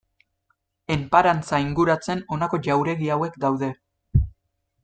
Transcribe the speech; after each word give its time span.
Enparantza 0.95 1.59
inguratzen 1.67 2.25
honako 2.37 2.63
jauregi 2.71 3.15
hauek 3.17 3.41
daude. 3.45 3.73